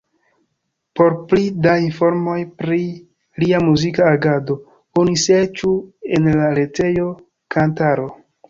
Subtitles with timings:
[0.99, 2.79] Por pli da informoj pri
[3.43, 4.57] lia muzika agado,
[5.03, 5.77] oni serĉu
[6.19, 7.11] en la retejo
[7.57, 8.11] Kantaro.